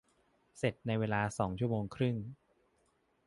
[0.57, 2.15] เสร็จในเวลาสองชั่วโมงครึ่ง